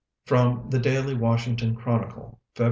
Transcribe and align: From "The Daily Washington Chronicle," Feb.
From 0.25 0.71
"The 0.71 0.79
Daily 0.79 1.13
Washington 1.13 1.75
Chronicle," 1.75 2.39
Feb. 2.55 2.59